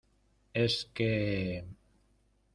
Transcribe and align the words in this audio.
es 0.55 0.89
que... 0.95 1.63